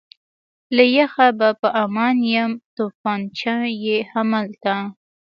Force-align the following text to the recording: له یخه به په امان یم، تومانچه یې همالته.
له 0.75 0.83
یخه 0.97 1.27
به 1.39 1.49
په 1.61 1.67
امان 1.83 2.17
یم، 2.33 2.51
تومانچه 2.75 3.55
یې 3.83 3.97
همالته. 4.11 4.75